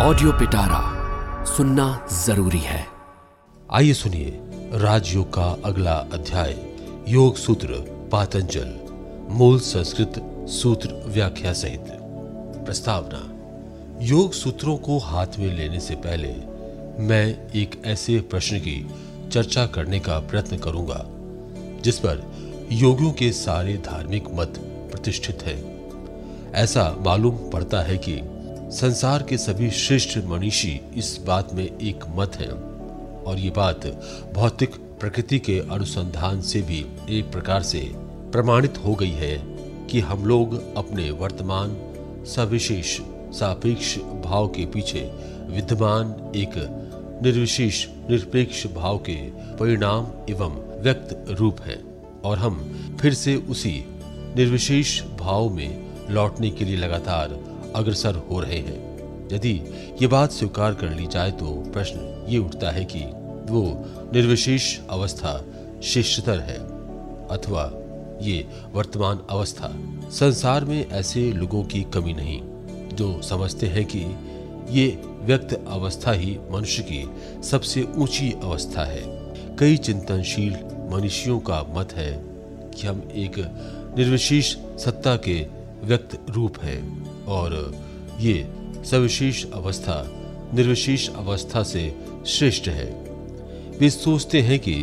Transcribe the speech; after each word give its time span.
Audio 0.00 0.32
पिटारा 0.32 0.80
सुनना 1.44 2.08
ज़रूरी 2.12 2.58
है। 2.58 2.86
आइए 3.70 3.92
सुनिए 3.92 4.40
राजयोग 4.74 5.28
का 5.34 5.56
अगला 5.64 5.92
अध्याय, 5.92 6.54
योग 7.08 7.36
सूत्र, 7.36 7.68
पातंजल, 8.12 8.70
मूल 9.30 9.58
संस्कृत 9.60 10.46
सूत्र 10.48 11.02
व्याख्या 11.06 11.52
सहित। 11.52 11.84
प्रस्तावना, 12.64 13.22
योग 14.04 14.32
सूत्रों 14.32 14.76
को 14.76 14.98
हाथ 14.98 15.26
में 15.38 15.56
लेने 15.56 15.80
से 15.80 15.94
पहले 15.96 16.34
मैं 17.04 17.52
एक 17.52 17.82
ऐसे 17.84 18.20
प्रश्न 18.20 18.58
की 18.58 18.90
चर्चा 19.32 19.66
करने 19.66 20.00
का 20.00 20.18
प्रयत्न 20.18 20.56
करूँगा, 20.56 21.04
जिस 21.82 21.98
पर 21.98 22.26
योगियों 22.72 23.12
के 23.12 23.32
सारे 23.32 23.76
धार्मिक 23.76 24.24
मत 24.34 24.62
प्रतिष्ठित 24.92 25.42
हैं। 25.42 25.60
ऐसा 26.54 26.96
मालूम 27.00 27.50
पड़ता 27.50 27.80
है 27.80 27.98
कि 27.98 28.20
संसार 28.70 29.22
के 29.22 29.38
सभी 29.38 29.70
श्रेष्ठ 29.70 30.18
मनीषी 30.18 30.80
इस 30.96 31.20
बात 31.26 31.54
में 31.54 31.78
एक 31.78 32.04
मत 32.08 32.36
हैं। 32.36 32.50
और 33.22 33.38
ये 33.38 33.50
बात 33.50 33.86
भौतिक 34.34 34.70
प्रकृति 34.70 35.38
के 35.38 35.58
अनुसंधान 35.58 36.40
से 36.40 36.62
भी 36.62 36.86
एक 37.10 37.32
प्रकार 37.32 37.62
से 37.62 37.92
प्रमाणित 38.32 38.78
हो 38.78 38.94
गई 38.94 39.10
है 39.10 39.42
कि 39.86 40.00
हम 40.00 40.24
लोग 40.24 40.76
अपने 40.76 41.10
वर्तमान, 41.10 41.76
सविशेष, 42.26 43.00
सापेक्ष 43.38 43.98
भाव 43.98 44.48
के 44.48 44.66
पीछे 44.66 45.10
विद्यमान 45.46 46.32
एक 46.36 46.50
निर्विशेष, 47.22 47.86
निरपेक्ष 48.10 48.66
भाव 48.66 48.98
के 48.98 49.16
परिणाम 49.56 50.06
एवं 50.30 50.82
व्यक्त 50.82 51.24
रूप 51.28 51.60
है। 51.60 51.82
और 52.24 52.38
हम 52.38 52.54
फिर 53.00 53.14
से 53.14 53.36
उसी 53.36 53.84
निर्विशेष 54.36 55.02
भाव 55.02 55.48
में 55.50 55.86
लौटने 56.10 56.50
के 56.50 56.64
लिए 56.64 56.76
लगातार 56.76 57.47
अग्रसर 57.76 58.14
हो 58.30 58.40
रहे 58.40 58.58
हैं। 58.58 58.86
यदि 59.32 59.52
ये 60.02 60.06
बात 60.06 60.32
स्वीकार 60.32 60.74
कर 60.74 60.90
ली 60.90 61.06
जाए 61.06 61.30
तो 61.30 61.46
प्रश्न 61.72 62.26
ये 62.28 62.38
उठता 62.38 62.70
है 62.70 62.84
कि 62.84 63.00
वो 63.52 63.62
निर्विशेष 64.14 64.78
अवस्था 64.90 65.44
श्रेष्ठतर 65.84 66.40
है, 66.40 66.58
अथवा 67.28 67.70
ये 68.22 68.46
वर्तमान 68.72 69.20
अवस्था 69.30 69.70
संसार 70.10 70.64
में 70.64 70.90
ऐसे 70.90 71.20
लोगों 71.32 71.62
की 71.64 71.82
कमी 71.94 72.12
नहीं, 72.12 72.40
जो 72.96 73.20
समझते 73.22 73.66
हैं 73.66 73.84
कि 73.84 74.04
ये 74.70 74.86
व्यक्त 75.22 75.52
अवस्था 75.68 76.12
ही 76.12 76.38
मनुष्य 76.50 76.82
की 76.82 77.04
सबसे 77.42 77.82
ऊँची 77.96 78.32
अवस्था 78.32 78.84
है। 78.84 79.02
कई 79.58 79.76
चिंतनशील 79.76 80.56
मनुष्यों 80.90 81.38
का 81.40 81.62
मत 81.70 81.92
है 81.92 82.12
कि 82.74 82.86
हम 82.86 83.02
एक 83.14 83.38
निर्विशेष 83.98 84.54
सत्ता 84.78 85.16
के 85.16 85.40
व्यक्त 85.84 86.18
रूप 86.30 86.58
हैं। 86.62 87.07
और 87.28 87.76
ये 88.20 88.48
सविशेष 88.84 89.46
अवस्था 89.54 90.14
निर्विशेष 90.54 91.10
अवस्था 91.10 91.62
से 91.62 91.96
श्रेष्ठ 92.26 92.68
है। 92.68 92.90
वे 93.80 93.90
सोचते 93.90 94.40
हैं 94.40 94.58
कि 94.58 94.74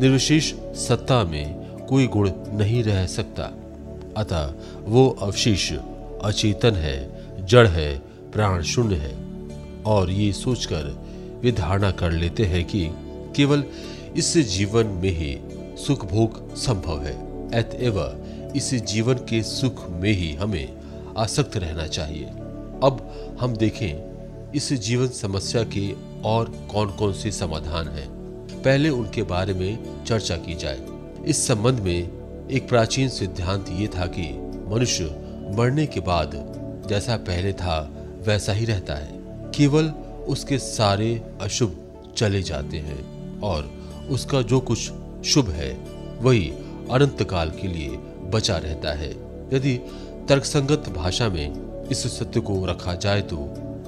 निर्विशेष 0.00 0.54
सत्ता 0.54 1.24
में 1.24 1.54
कोई 1.88 2.06
गुण 2.06 2.30
नहीं 2.52 2.84
रह 2.84 3.06
सकता। 3.06 3.42
अतः 4.16 4.54
वो 4.78 5.18
अवशेष 5.22 5.72
अचेतन 6.22 6.72
है, 6.72 7.20
जड़ 7.46 7.68
है, 7.68 7.98
प्राण 8.32 8.62
शून्य 8.62 8.96
है। 8.96 9.30
और 9.82 10.10
ये 10.10 10.32
सोचकर 10.32 10.98
वे 11.42 11.52
धारणा 11.52 11.90
कर 11.90 12.12
लेते 12.12 12.44
हैं 12.44 12.64
कि 12.64 12.90
केवल 13.36 13.64
इस 14.16 14.38
जीवन 14.38 14.86
में 14.86 15.10
ही 15.10 15.38
सुख 15.76 16.06
भोग 16.06 16.54
संभव 16.54 17.02
है। 17.02 17.14
अतएव 17.50 18.26
इस 18.56 18.74
जीवन 18.74 19.14
के 19.14 19.42
सुख 19.42 19.90
में 19.90 20.12
ही 20.12 20.34
हमें 20.34 20.79
आसक्त 21.18 21.56
रहना 21.56 21.86
चाहिए। 21.86 22.24
अब 22.84 23.14
हम 23.40 23.56
देखें, 23.56 24.10
इस 24.52 24.72
जीवन 24.72 25.08
समस्या 25.08 25.62
के 25.62 25.92
और 26.24 26.68
कौन 26.70 26.90
कौन 26.90 27.12
से 27.12 27.32
समाधान 27.32 27.88
हैं। 27.88 28.08
पहले 28.62 28.88
उनके 28.88 29.22
बारे 29.22 29.54
में 29.54 30.04
चर्चा 30.04 30.36
की 30.36 30.54
जाए। 30.54 30.80
इस 31.26 31.46
संबंध 31.46 31.80
में 31.80 32.20
एक 32.50 32.68
प्राचीन 32.68 33.08
सिद्धांत 33.08 33.66
ये 33.68 33.86
था 33.86 34.06
कि 34.06 34.22
मनुष्य 34.74 35.04
मरने 35.58 35.86
के 35.86 36.00
बाद 36.00 36.30
जैसा 36.88 37.16
पहले 37.16 37.52
था, 37.52 37.90
वैसा 38.26 38.52
ही 38.52 38.64
रहता 38.64 38.94
है। 38.94 39.20
केवल 39.54 39.84
उसके 40.28 40.58
सारे 40.58 41.22
अशुभ 41.40 41.76
चले 42.16 42.42
जाते 42.42 42.76
हैं 42.76 43.40
और 43.40 43.70
उसका 44.10 44.42
जो 44.42 44.60
कुछ 44.60 44.78
शुभ 45.24 45.48
है, 45.48 45.74
वही 46.20 46.50
अनंत 46.90 47.22
काल 47.22 47.50
के 47.50 47.68
लिए 47.68 47.88
बचा 48.30 48.56
रहता 48.56 48.92
है। 48.92 49.10
यदि 49.52 49.80
तर्कसंगत 50.30 50.88
भाषा 50.88 51.28
में 51.28 51.88
इस 51.88 52.18
सत्य 52.18 52.40
को 52.40 52.66
रखा 52.66 52.94
जाए 52.94 53.22
तो 53.22 53.36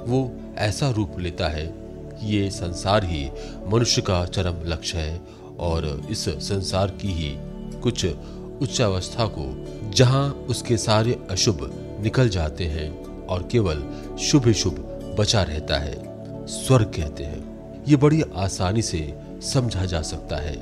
वो 0.06 0.40
ऐसा 0.58 0.90
रूप 0.90 1.18
लेता 1.18 1.48
है 1.48 1.66
कि 2.12 2.36
ये 2.36 2.50
संसार 2.50 3.04
ही 3.04 3.30
मनुष्य 3.68 4.02
का 4.02 4.24
चरम 4.26 4.56
लक्ष्य 4.64 4.98
है 4.98 5.20
और 5.58 6.06
इस 6.10 6.28
संसार 6.28 6.90
की 6.90 7.08
ही 7.08 7.32
कुछ 7.80 8.06
उच्चावस्था 8.62 9.26
को 9.26 9.66
जहाँ 9.90 10.30
उसके 10.30 10.76
सारे 10.76 11.18
अशुभ 11.30 11.58
निकल 12.00 12.28
जाते 12.28 12.64
हैं 12.64 13.06
और 13.26 13.48
केवल 13.52 13.84
शुभ 14.20 14.52
शुभ 14.52 14.74
बचा 15.18 15.42
रहता 15.42 15.78
है, 15.78 16.02
स्वर्ग 16.46 16.86
कहते 16.86 17.24
हैं। 17.24 17.84
ये 17.88 17.96
बड़ी 17.96 18.22
आसानी 18.36 18.82
से 18.82 19.14
समझा 19.42 19.84
जा 19.84 20.02
सकता 20.02 20.36
है 20.36 20.56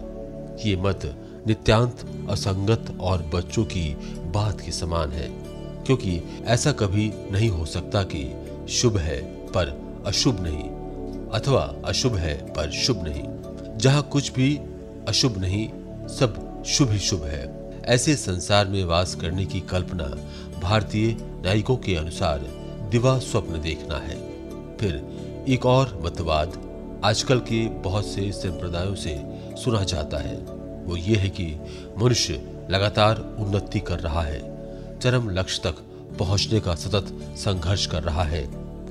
ये 0.66 0.76
मत 0.76 1.00
नित्यांत 1.46 2.26
असंगत 2.30 2.98
और 3.00 3.30
बच्चों 3.34 3.64
की 3.64 3.94
बात 4.34 4.60
के 4.60 4.72
समान 4.72 5.10
है। 5.10 5.49
क्योंकि 5.86 6.42
ऐसा 6.44 6.72
कभी 6.72 7.12
नहीं 7.32 7.48
हो 7.48 7.64
सकता 7.64 8.02
कि 8.02 8.34
शुभ 8.68 8.96
है 8.96 9.22
पर 9.22 9.80
अशुभ 10.06 10.40
नहीं, 10.40 10.64
अथवा 11.30 11.76
अशुभ 11.84 12.16
है 12.16 12.52
पर 12.52 12.70
शुभ 12.70 13.04
नहीं। 13.04 13.22
जहाँ 13.78 14.02
कुछ 14.02 14.32
भी 14.32 14.60
अशुभ 15.08 15.38
नहीं, 15.38 15.68
सब 16.08 16.62
शुभ 16.66 16.90
ही 16.90 16.98
शुभ 16.98 17.24
है। 17.24 17.72
ऐसे 17.84 18.16
संसार 18.16 18.68
में 18.68 18.84
वास 18.84 19.14
करने 19.14 19.46
की 19.46 19.60
कल्पना 19.60 20.16
भारतीय 20.60 21.16
नायिकों 21.20 21.76
के 21.76 21.96
अनुसार 21.96 22.38
दिवा 22.90 23.18
स्वप्न 23.18 23.60
देखना 23.60 23.96
है। 23.96 24.16
फिर 24.76 25.04
एक 25.48 25.66
और 25.66 26.00
मतवाद 26.04 26.70
आजकल 27.04 27.38
के 27.38 27.68
बहुत 27.68 28.06
से 28.06 28.32
संप्रदायों 28.32 28.94
से 28.94 29.22
सुना 29.62 29.84
जाता 29.84 30.18
है। 30.18 30.36
वो 30.84 30.96
ये 30.96 31.16
है 31.16 31.28
कि 31.28 31.56
मनुष्य 31.98 32.50
लगातार 32.70 33.36
उन्नति 33.38 33.80
कर 33.80 33.98
रहा 33.98 34.22
है। 34.22 34.49
चरम 35.00 35.28
लक्ष्य 35.30 35.62
तक 35.64 35.78
पहुँचने 36.18 36.60
का 36.60 36.74
सतत 36.74 37.12
संघर्ष 37.36 37.86
कर 37.86 38.02
रहा 38.02 38.22
है, 38.24 38.42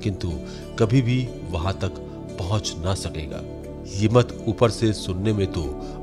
किंतु 0.02 0.30
कभी 0.78 1.02
भी 1.02 1.18
वहाँ 1.50 1.72
तक 1.74 1.98
पहुँच 2.38 2.74
ना 2.78 2.94
सकेगा। 2.94 3.42
ये 3.90 4.08
मत 4.08 4.36
ऊपर 4.48 4.70
से 4.70 4.92
सुनने 4.92 5.32
में 5.32 5.46
तो 5.46 5.62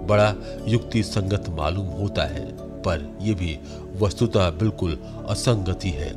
बड़ा 0.10 0.34
युक्ति 0.68 1.04
संगत 1.04 1.50
मालूम 1.50 1.88
होता 1.94 2.24
है, 2.26 2.46
पर 2.82 3.18
यह 3.22 3.36
भी 3.36 3.58
वस्तुतः 4.00 4.50
बिल्कुल 4.50 4.98
असंगति 5.28 5.90
है, 5.90 6.12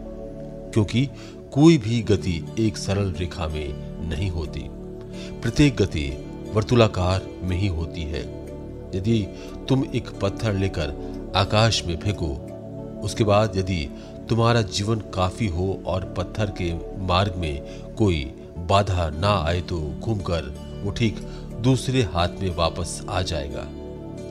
क्योंकि 0.73 1.09
कोई 1.53 1.79
भी 1.79 2.01
गति 2.03 2.43
एक 2.59 2.77
सरल 2.77 3.13
रेखा 3.13 3.47
में 3.49 4.09
नहीं 4.09 4.31
होती। 4.31 4.61
प्रत्येक 5.41 5.77
गति 5.77 6.09
वर्तुलाकार 6.55 7.27
में 7.43 7.57
ही 7.57 7.67
होती 7.69 8.03
है। 8.03 8.23
यदि 8.95 9.23
तुम 9.69 9.85
एक 9.95 10.09
पत्थर 10.21 10.55
लेकर 10.55 10.95
आकाश 11.37 11.83
में 11.87 11.97
फेंको 11.97 12.29
उसके 13.05 13.25
बाद 13.25 13.57
यदि 13.57 13.85
तुम्हारा 14.29 14.63
जीवन 14.63 15.01
काफ़ी 15.15 15.47
हो 15.49 15.69
और 15.87 16.05
पत्थर 16.19 16.51
के 16.61 16.73
मार्ग 17.07 17.35
में 17.37 17.95
कोई 17.95 18.23
बाधा 18.69 19.09
ना 19.11 19.33
आए 19.41 19.61
तो 19.61 19.81
घूमकर 20.01 20.55
वो 20.85 20.91
ठीक 20.91 21.19
दूसरे 21.61 22.03
हाथ 22.03 22.41
में 22.41 22.55
वापस 22.57 23.01
आ 23.11 23.23
जाएगा। 23.23 23.67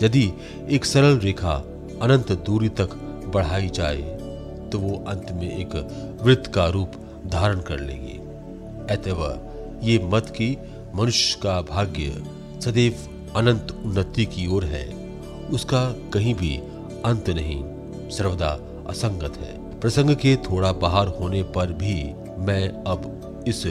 यदि 0.04 0.32
एक 0.70 0.86
सरल 0.86 1.18
रेखा 1.20 1.56
अनंत 2.02 2.32
दूरी 2.46 2.70
तक 2.70 2.94
बढ़ाई 3.36 3.70
जाए 3.70 4.18
तो 4.72 4.80
वो 4.80 4.96
अंत 5.08 5.32
में 5.32 5.50
एक 5.52 5.76
वृत्त 6.24 6.52
का 6.54 6.68
रूप 6.68 6.92
धारण 7.28 7.62
कर 7.62 7.80
लेगी। 7.80 8.18
अतव 8.94 9.22
ये 9.84 9.98
मत 10.14 10.30
की 10.38 10.58
मनुष्य 10.96 11.40
का 11.44 11.62
भाग्य 11.62 12.24
सदैव 12.62 13.08
अनंत 13.36 13.72
उन्नति 13.86 14.26
की 14.26 14.48
ओर 14.48 14.64
है, 14.66 14.86
उसका 15.50 15.84
कहीं 16.14 16.34
भी 16.36 16.56
अंत 17.06 17.30
नहीं। 17.30 17.64
सर्वदा 18.10 18.50
असंगत 18.90 19.38
है। 19.38 19.58
प्रसंग 19.80 20.16
के 20.16 20.36
थोड़ा 20.46 20.72
बाहर 20.72 21.08
होने 21.10 21.42
पर 21.56 21.74
भी 21.74 21.96
मैं 22.38 22.68
अब 22.88 23.44
इस 23.48 23.66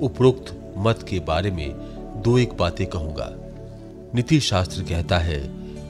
उपरोक्त 0.00 0.56
मत 0.78 1.04
के 1.08 1.20
बारे 1.20 1.50
में 1.50 1.70
दो 2.22 2.36
एक 2.38 2.52
बातें 2.52 2.86
कहूँगा। 2.86 3.30
नीति 4.14 4.40
शास्त्र 4.40 4.82
कहता 4.82 5.18
है, 5.18 5.40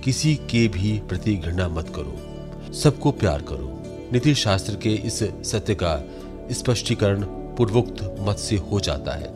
किसी 0.00 0.34
के 0.50 0.66
भी 0.68 0.98
प्रति 1.08 1.34
घृणा 1.36 1.68
मत 1.68 1.88
करो, 1.88 2.72
सबको 2.72 3.10
प्यार 3.12 3.42
करो। 3.42 3.76
नीति 4.12 4.34
शास्त्र 4.34 4.74
के 4.76 4.94
इस 5.06 5.18
सत्य 5.44 5.74
का 5.74 6.00
स्पष्टीकरण 6.50 7.24
पूर्वोक्त 7.56 8.16
मत 8.20 8.36
से 8.36 8.56
हो 8.56 8.80
जाता 8.80 9.12
है। 9.12 9.28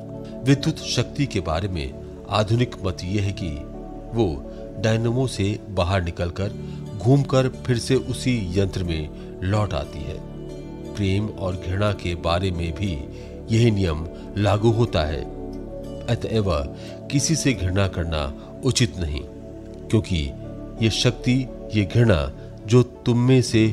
विद्युत 0.44 0.78
शक्ति 0.78 1.26
के 1.26 1.40
बारे 1.40 1.68
में 1.68 1.92
आधुनिक 2.30 2.76
मत 2.84 3.04
यह 3.04 3.22
है 3.22 3.32
कि 3.32 3.50
वो 4.14 4.26
डायनमो 4.82 5.26
से 5.26 5.58
बाहर 5.70 6.02
निकलकर 6.02 6.52
घूमकर 6.98 7.48
फिर 7.66 7.78
से 7.78 7.94
उसी 7.94 8.36
यंत्र 8.58 8.84
में 8.84 9.08
लौट 9.42 9.74
आती 9.74 9.98
है। 9.98 10.18
प्रेम 10.94 11.26
और 11.28 11.56
घृणा 11.56 11.92
के 11.92 12.14
बारे 12.14 12.50
में 12.50 12.72
भी 12.72 12.92
यही 13.50 13.70
नियम 13.70 14.06
लागू 14.36 14.70
होता 14.70 15.04
है। 15.04 15.22
अतएव 16.06 16.50
किसी 17.10 17.34
से 17.34 17.52
घृणा 17.52 17.86
करना 17.88 18.22
उचित 18.64 18.98
नहीं, 18.98 19.20
क्योंकि 19.90 20.18
ये 20.82 20.90
शक्ति, 20.90 21.34
ये 21.74 21.84
घृणा 21.84 22.32
जो 22.66 22.82
तुम 22.82 23.18
में 23.18 23.40
से 23.42 23.66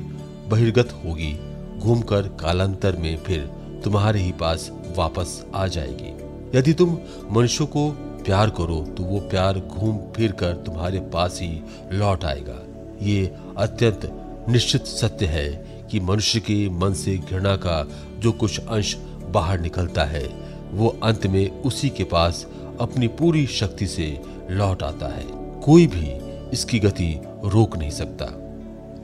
बहिर्गत 0.50 0.92
होगी, 1.06 1.33
घूमकर 1.80 2.27
कालांतर 2.39 2.95
में 2.95 3.15
फिर 3.18 3.50
तुम्हारे 3.83 4.19
ही 4.19 4.31
पास 4.31 4.69
वापस 4.97 5.44
आ 5.56 5.68
जाएगी। 5.68 6.57
यदि 6.57 6.74
तुम 6.74 6.97
मनुष्यों 7.31 7.68
को 7.68 7.89
प्यार 8.25 8.50
करो 8.50 8.81
तो 8.97 9.03
वो 9.03 9.19
प्यार 9.19 9.59
घूम 9.59 9.97
फिर 10.15 10.31
कर 10.31 10.53
तुम्हारे 10.65 11.00
पास 11.13 11.39
ही 11.41 11.62
लौट 11.91 12.23
आएगा। 12.25 12.59
ये 13.01 13.25
अत्यंत 13.57 14.09
निश्चित 14.50 14.85
सत्य 14.85 15.25
है 15.25 15.50
कि 15.91 16.00
मनुष्य 16.00 16.39
के 16.39 16.69
मन 16.69 16.94
से 16.94 17.18
घृणा 17.18 17.56
का 17.56 17.85
जो 18.19 18.31
कुछ 18.31 18.59
अंश 18.59 18.95
बाहर 19.29 19.59
निकलता 19.59 20.03
है, 20.03 20.27
वो 20.71 20.88
अंत 21.03 21.27
में 21.27 21.62
उसी 21.62 21.89
के 21.89 22.03
पास 22.03 22.45
अपनी 22.79 23.07
पूरी 23.07 23.45
शक्ति 23.47 23.88
से 23.88 24.19
लौट 24.50 24.83
आता 24.83 25.07
है। 25.07 25.25
कोई 25.63 25.88
भी 25.88 26.09
इसकी 26.53 26.79
गति 26.79 27.13
रोक 27.45 27.77
नहीं 27.77 27.89
सकता। 27.89 28.25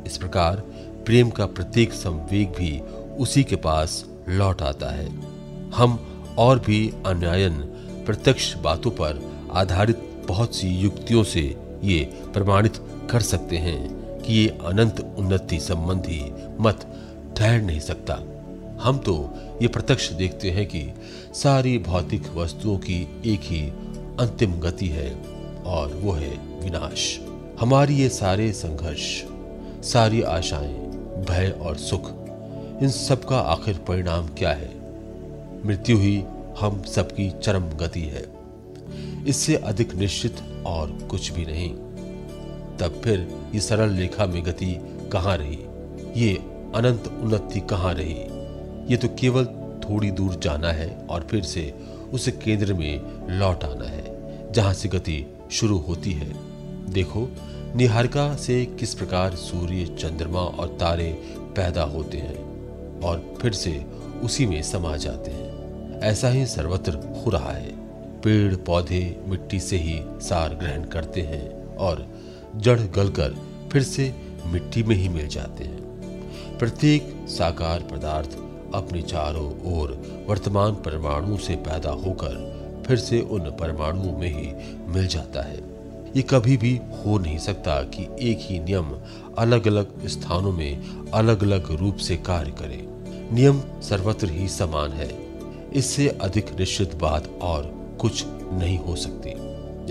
इस 0.05 0.17
प्रकार 0.17 0.63
प्रेम 1.05 1.29
का 1.29 1.45
प्रत्येक 1.45 1.93
संवेग 1.93 2.49
भी 2.49 2.79
उसी 3.19 3.43
के 3.43 3.55
पास 3.55 4.03
लौट 4.29 4.61
आता 4.61 4.89
है। 4.89 5.07
हम 5.75 5.99
और 6.37 6.59
भी 6.59 6.93
अन्यायन 7.05 7.53
प्रत्यक्ष 8.07 8.53
बातों 8.55 8.91
पर 8.91 9.21
आधारित 9.51 9.97
बहुत 10.27 10.55
सी 10.55 10.67
युक्तियों 10.67 11.23
से 11.23 11.41
ये 11.83 11.99
प्रमाणित 12.33 12.73
कर 13.11 13.19
सकते 13.19 13.57
हैं 13.57 13.79
कि 14.21 14.33
ये 14.33 14.47
अनंत 14.47 15.15
उन्नति 15.17 15.59
संबंधी 15.59 16.21
मत 16.59 16.85
ठहर 17.37 17.61
नहीं 17.61 17.79
सकता। 17.79 18.13
हम 18.81 18.97
तो 18.97 19.33
ये 19.61 19.67
प्रत्यक्ष 19.67 20.11
देखते 20.11 20.51
हैं 20.51 20.65
कि 20.65 20.93
सारी 21.33 21.77
भौतिक 21.77 22.27
वस्तुओं 22.35 22.77
की 22.77 23.01
एक 23.25 23.39
ही 23.43 23.61
अंतिम 24.19 24.51
गति 24.51 24.87
है 24.87 25.11
और 25.65 25.93
वो 25.93 26.11
है 26.11 26.31
विनाश। 26.63 27.19
हमारी 27.59 27.95
ये 27.95 28.09
सारे 28.09 28.51
संघर्ष, 28.53 29.23
सारी 29.87 30.21
आशाएँ, 30.21 30.73
भय 31.29 31.59
और 31.61 31.77
सुख, 31.77 32.11
इन 32.81 32.89
सब 32.89 33.25
का 33.25 33.37
आखिर 33.37 33.77
परिणाम 33.77 34.27
क्या 34.27 34.51
है? 34.51 34.71
मृत्यु 35.65 35.97
ही 35.97 36.23
हम 36.59 36.81
सबकी 36.83 37.33
चरम 37.43 37.63
गति 37.63 38.01
है। 38.01 38.25
इससे 39.27 39.55
अधिक 39.55 39.95
निश्चित 39.95 40.35
और 40.65 40.91
कुछ 41.11 41.31
भी 41.31 41.45
नहीं। 41.45 41.69
तब 42.77 43.01
फिर 43.03 43.35
ये 43.53 43.59
सरल 43.59 43.89
रेखा 43.89 44.25
में 44.25 44.45
गति 44.45 44.77
कहाँ 45.11 45.37
रही? 45.37 45.59
ये 46.25 46.35
अनंत 46.75 47.07
उन्नति 47.07 47.59
कहाँ 47.59 47.93
रही? 47.93 48.15
ये 48.91 48.97
तो 48.97 49.07
केवल 49.07 49.45
थोड़ी 49.83 50.11
दूर 50.11 50.35
जाना 50.35 50.71
है 50.71 51.07
और 51.09 51.27
फिर 51.31 51.43
से 51.43 51.73
उस 52.13 52.27
केंद्र 52.27 52.73
में 52.73 53.01
लौट 53.39 53.63
आना 53.63 53.85
है, 53.85 54.17
जहाँ 54.51 54.73
से 54.73 54.89
गति 54.89 55.25
शुरू 55.51 55.77
होती 55.77 56.11
है। 56.11 56.33
देखो, 56.93 57.27
निहारिका 57.75 58.35
से 58.35 58.65
किस 58.65 58.93
प्रकार 58.93 59.35
सूर्य, 59.35 59.85
चंद्रमा 59.85 60.39
और 60.39 60.67
तारे 60.67 61.13
पैदा 61.55 61.83
होते 61.83 62.17
हैं 62.17 62.37
और 63.01 63.33
फिर 63.41 63.51
से 63.53 63.85
उसी 64.23 64.45
में 64.45 64.61
समा 64.61 64.97
जाते 64.97 65.31
हैं। 65.31 65.46
ऐसा 66.03 66.29
ही 66.29 66.45
सर्वत्र 66.45 66.93
हो 66.93 67.29
रहा 67.29 67.51
है। 67.51 67.71
पेड़, 68.21 68.55
पौधे 68.55 69.19
मिट्टी 69.27 69.59
से 69.59 69.77
ही 69.77 70.01
सार 70.05 70.53
ग्रहण 70.53 70.83
करते 70.83 71.21
हैं 71.21 71.75
और 71.75 72.07
जड़ 72.55 72.79
गलकर 72.79 73.35
फिर 73.71 73.83
से 73.83 74.15
मिट्टी 74.45 74.83
में 74.83 74.95
ही 74.95 75.09
मिल 75.09 75.27
जाते 75.27 75.63
हैं। 75.63 75.87
प्रत्येक 76.57 77.25
साकार 77.27 77.79
पदार्थ 77.79 78.29
अपने 78.75 79.01
चारों 79.01 79.77
ओर 79.77 79.89
वर्तमान 80.29 80.75
परमाणु 80.75 81.37
से 81.37 81.55
पैदा 81.55 81.89
होकर 81.89 82.57
फिर 82.87 82.97
से 82.97 83.21
उन 83.21 83.39
परमाणुओं 83.39 84.17
में 84.17 84.29
ही 84.29 84.51
मिल 84.87 85.07
जाता 85.07 85.41
है। 85.41 85.57
ये 86.15 86.21
कभी 86.21 86.57
भी 86.57 86.79
हो 87.05 87.17
नहीं 87.17 87.37
सकता 87.37 87.81
कि 87.81 88.31
एक 88.31 88.37
ही 88.41 88.59
नियम 88.59 88.91
अलग 89.37 89.67
अलग 89.67 90.07
स्थानों 90.07 90.51
में 90.51 91.01
अलग 91.13 91.43
अलग 91.43 91.71
रूप 91.71 91.95
से 91.95 92.17
कार्य 92.17 92.51
करे। 92.51 92.87
नियम 93.33 93.61
सर्वत्र 93.81 94.29
ही 94.29 94.47
समान 94.47 94.91
है। 94.91 95.26
इससे 95.73 96.07
अधिक 96.07 96.59
निश्चित 96.59 96.95
बात 96.95 97.39
और 97.41 97.63
कुछ 98.01 98.23
नहीं 98.51 98.77
हो 98.77 98.95
सकती। 98.95 99.29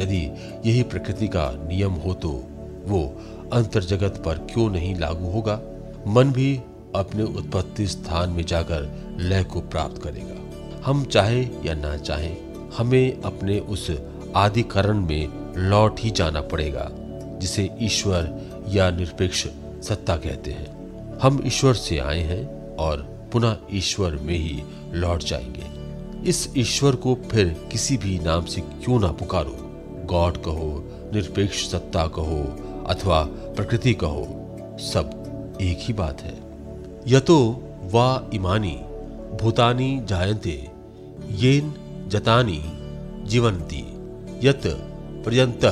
यदि 0.02 0.31
यही 0.70 0.82
प्रकृति 0.82 1.28
का 1.28 1.50
नियम 1.69 1.93
हो 1.93 2.14
तो 2.14 2.44
वो 2.84 3.23
अंतर 3.52 3.82
जगत 3.84 4.23
पर 4.26 4.34
क्यों 4.34 4.70
नहीं 4.70 4.94
लागू 4.94 5.26
होगा? 5.26 5.61
मन 6.06 6.32
भी 6.32 6.61
अपने 6.94 7.23
उत्पत्ति 7.23 7.87
स्थान 7.87 8.31
में 8.31 8.46
जाकर 8.46 9.08
लय 9.20 9.44
को 9.44 9.61
प्राप्त 9.61 10.02
करेगा। 10.02 10.37
हम 10.84 11.05
चाहे 11.05 11.43
या 11.43 11.75
ना 11.75 11.96
चाहे, 11.96 12.37
हमें 12.76 13.23
अपने 13.23 13.58
उस 13.58 13.90
आदिकरण 14.37 15.00
में 15.00 15.28
लौट 15.56 16.00
ही 16.00 16.11
जाना 16.11 16.40
पड़ेगा, 16.40 16.90
जिसे 17.38 17.70
ईश्वर 17.82 18.40
या 18.69 18.90
निरपेक्ष 18.90 19.46
सत्ता 19.82 20.17
कहते 20.17 20.50
हैं। 20.50 20.76
हम 21.19 21.43
ईश्वर 21.46 21.75
से 21.75 21.99
आए 21.99 22.20
हैं 22.20 22.76
और 22.76 23.15
पुनः 23.37 23.56
ईश्वर 23.73 24.11
में 24.11 24.38
ही 24.38 24.62
लौट 24.93 25.23
जाएँगे। 25.23 25.65
इस 26.29 26.55
ईश्वर 26.56 26.97
को 26.97 27.19
फिर 27.31 27.69
किसी 27.73 27.97
भी 27.97 28.19
नाम 28.19 28.44
से 28.44 28.61
क्यों 28.61 29.00
ना 29.00 29.12
पुकारो? 29.12 29.56
गॉड 30.05 30.37
कहो, 30.37 30.85
निरपेक्ष 31.15 31.71
सत्ता 31.71 32.06
कहो, 32.06 32.43
अथवा 32.87 33.23
प्रकृति 33.25 33.94
कहो, 33.94 34.56
सब 34.81 35.23
एक 35.62 35.79
ही 35.81 35.94
बात 35.94 36.21
है। 36.21 36.38
यतो 37.06 37.62
वा 37.83 38.31
इमानी, 38.35 38.81
भूतानी 39.43 40.00
जायते 40.05 40.69
येन 41.31 41.75
जतानी 42.09 42.65
जीवंती 43.29 43.85
यत 44.49 44.62
पर्यंत 45.27 45.65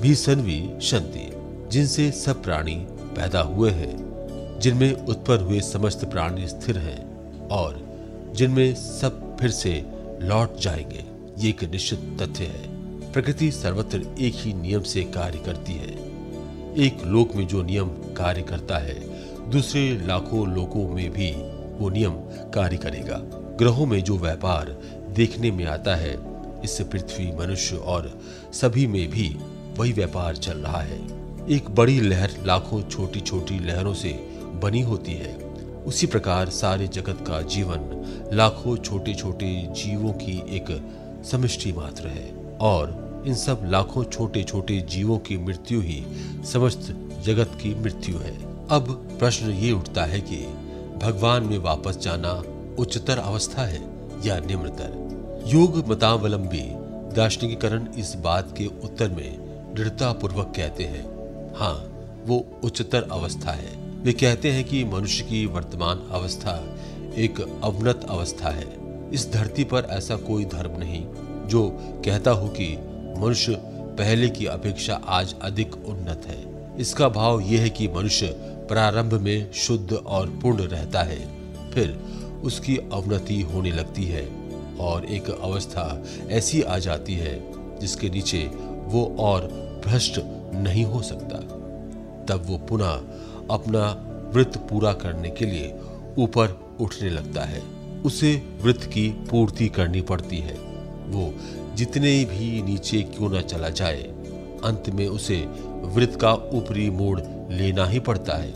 भी 0.00 0.14
सन्वी 0.14 0.70
शंति 0.82 1.32
जिनसे 1.70 2.10
सब 2.10 2.42
प्राणी 2.42 2.86
पैदा 2.90 3.40
हुए 3.40 3.70
हैं। 3.70 4.05
जिनमें 4.60 4.92
उत्पन्न 4.92 5.40
हुए 5.40 5.60
समस्त 5.60 6.04
प्राणी 6.04 6.48
स्थिर 6.48 6.78
हैं 6.78 7.16
और 7.48 7.86
जिनमें 8.34 8.74
सब 8.74 9.36
फिर 9.40 9.50
से 9.50 9.84
लौट 10.20 10.58
जाएँगे, 10.58 11.04
ये 11.38 11.48
एक 11.48 11.64
निश्चित 11.64 12.16
तथ्य 12.22 12.44
है। 12.44 12.76
प्रकृति 13.12 13.50
सर्वत्र 13.50 13.98
एक 14.20 14.34
ही 14.36 14.52
नियम 14.52 14.82
से 14.82 15.04
कार्य 15.04 15.38
करती 15.38 15.72
है। 15.72 15.90
एक 16.76 17.04
लोक 17.04 17.34
में 17.34 17.46
जो 17.46 17.62
नियम 17.62 17.88
कार्य 17.88 18.42
करता 18.42 18.78
है, 18.78 19.00
दूसरे 19.50 20.06
लाखों 20.06 20.54
लोकों 20.54 20.88
में 20.88 21.10
भी 21.10 21.32
वो 21.78 21.88
नियम 21.88 22.12
कार्य 22.50 22.76
करेगा। 22.76 23.20
ग्रहों 23.58 23.86
में 23.86 24.04
जो 24.04 24.16
व्यापार 24.16 24.80
देखने 25.10 25.50
में 25.50 25.64
आता 25.64 25.94
है, 25.94 26.18
इससे 26.64 26.84
पृथ्वी, 26.84 27.32
मनुष्य 27.32 27.76
और 27.76 28.20
सभी 28.52 28.86
में 28.86 29.10
भी 29.10 29.36
वही 29.78 29.92
व्यापार 29.92 30.36
चल 30.36 30.58
रहा 30.58 30.80
है। 30.80 31.25
एक 31.50 31.68
बड़ी 31.70 32.00
लहर 32.00 32.30
लाखों 32.46 32.82
छोटी 32.82 33.20
छोटी 33.20 33.58
लहरों 33.58 33.94
से 33.94 34.08
बनी 34.62 34.80
होती 34.80 35.12
है। 35.12 35.34
उसी 35.86 36.06
प्रकार 36.06 36.48
सारे 36.48 36.86
जगत 36.86 37.24
का 37.28 37.42
जीवन 37.42 38.30
लाखों 38.32 38.76
छोटे 38.76 39.14
छोटे 39.14 39.68
जीवों 39.72 40.12
की 40.12 40.56
एक 40.56 40.92
समष्टि 41.30 41.72
मात्र 41.72 42.08
है 42.08 42.56
और 42.60 43.24
इन 43.26 43.34
सब 43.34 43.60
लाखों 43.64 44.04
छोटे 44.04 44.42
छोटे 44.44 44.80
जीवों 44.80 45.18
की 45.18 45.38
मृत्यु 45.38 45.80
ही 45.80 46.04
समस्त 46.52 47.10
जगत 47.24 47.58
की 47.62 47.74
मृत्यु 47.74 48.18
है। 48.18 48.66
अब 48.68 49.16
प्रश्न 49.18 49.50
ये 49.50 49.72
उठता 49.72 50.04
है 50.04 50.20
कि 50.20 50.36
भगवान 51.06 51.42
में 51.42 51.58
वापस 51.58 51.98
जाना 51.98 52.42
उच्चतर 52.78 53.18
अवस्था 53.18 53.62
है 53.62 53.82
या 54.24 54.38
निम्नतर? 54.38 55.06
योग 55.46 55.88
मतावलंबी 55.88 56.64
दार्शनिकीकरण 57.16 57.88
इस 57.98 58.14
बात 58.14 58.54
के 58.58 58.66
उत्तर 58.66 59.08
में 59.08 59.38
दृढ़ता 59.74 60.12
पूर्वक 60.12 60.52
कहते 60.56 60.84
हैं। 60.84 61.15
हाँ 61.56 61.74
वो 62.26 62.36
उच्चतर 62.64 63.08
अवस्था 63.12 63.50
है। 63.50 63.76
वे 64.02 64.12
कहते 64.12 64.50
हैं 64.50 64.64
कि 64.64 64.84
मनुष्य 64.84 65.24
की 65.24 65.44
वर्तमान 65.46 65.98
अवस्था 66.10 66.52
एक 67.16 67.40
अवनत 67.40 68.06
अवस्था 68.10 68.50
है। 68.50 68.66
इस 69.12 69.30
धरती 69.32 69.64
पर 69.64 69.86
ऐसा 69.90 70.16
कोई 70.16 70.44
धर्म 70.44 70.78
नहीं, 70.78 71.04
जो 71.48 71.68
कहता 72.04 72.30
हो 72.30 72.48
कि 72.48 72.68
मनुष्य 73.18 73.56
पहले 73.98 74.28
की 74.28 74.46
अपेक्षा 74.46 75.00
आज 75.06 75.34
अधिक 75.42 75.76
उन्नत 75.86 76.26
है। 76.26 76.44
इसका 76.80 77.08
भाव 77.08 77.40
यह 77.40 77.60
है 77.60 77.70
कि 77.70 77.88
मनुष्य 77.88 78.26
प्रारंभ 78.68 79.14
में 79.14 79.52
शुद्ध 79.52 79.92
और 79.92 80.30
पूर्ण 80.42 80.66
रहता 80.66 81.02
है, 81.02 81.18
फिर 81.72 81.98
उसकी 82.44 82.76
अवनति 82.76 83.40
होने 83.42 83.70
लगती 83.70 84.04
है 84.04 84.28
और 84.80 85.04
एक 85.06 85.30
अवस्था 85.30 86.04
ऐसी 86.30 86.62
आ 86.62 86.78
जाती 86.78 87.14
है 87.14 87.40
जिसके 87.80 88.10
नीचे 88.10 88.50
वो 88.86 89.14
और 89.18 89.48
भ्रष्ट 89.86 90.20
नहीं 90.54 90.84
हो 90.84 91.02
सकता। 91.02 91.38
तब 92.26 92.42
वो 92.46 92.58
पुनः 92.58 92.90
अपना 93.50 94.02
व्रत 94.34 94.66
पूरा 94.70 94.92
करने 94.92 95.30
के 95.30 95.44
लिए 95.44 95.74
ऊपर 96.18 96.76
उठने 96.80 97.10
लगता 97.10 97.42
है। 97.42 97.62
उसे 98.04 98.58
व्रत 98.62 98.76
की 98.76 99.08
पूर्ति 99.08 99.68
करनी 99.68 100.00
पड़ती 100.00 100.38
है। 100.38 100.54
वो 101.06 101.34
जितने 101.74 102.24
भी 102.24 102.62
नीचे 102.62 103.02
क्यों 103.02 103.30
न 103.30 103.40
चला 103.42 103.68
जाए, 103.68 104.02
अंत 104.64 104.90
में 104.90 105.08
उसे 105.08 105.36
व्रत 105.66 106.18
का 106.20 106.34
ऊपरी 106.34 106.90
मोड़ 106.90 107.20
लेना 107.50 107.86
ही 107.86 108.00
पड़ता 108.00 108.36
है। 108.36 108.52